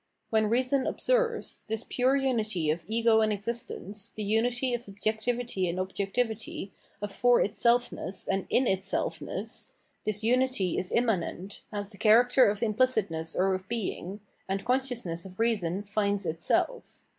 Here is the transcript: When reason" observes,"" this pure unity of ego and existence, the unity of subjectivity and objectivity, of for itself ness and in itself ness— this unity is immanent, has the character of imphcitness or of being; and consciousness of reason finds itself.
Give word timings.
When 0.31 0.49
reason" 0.49 0.87
observes,"" 0.87 1.61
this 1.67 1.83
pure 1.87 2.15
unity 2.15 2.71
of 2.71 2.83
ego 2.87 3.21
and 3.21 3.31
existence, 3.31 4.09
the 4.09 4.23
unity 4.23 4.73
of 4.73 4.81
subjectivity 4.81 5.67
and 5.69 5.79
objectivity, 5.79 6.71
of 7.03 7.11
for 7.11 7.39
itself 7.39 7.91
ness 7.91 8.27
and 8.27 8.47
in 8.49 8.65
itself 8.65 9.21
ness— 9.21 9.73
this 10.07 10.23
unity 10.23 10.75
is 10.79 10.91
immanent, 10.91 11.61
has 11.71 11.91
the 11.91 11.99
character 11.99 12.49
of 12.49 12.61
imphcitness 12.61 13.35
or 13.37 13.53
of 13.53 13.67
being; 13.69 14.21
and 14.49 14.65
consciousness 14.65 15.23
of 15.23 15.39
reason 15.39 15.83
finds 15.83 16.25
itself. 16.25 17.03